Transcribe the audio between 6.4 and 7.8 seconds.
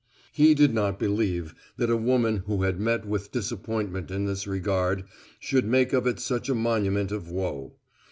a monument of woe.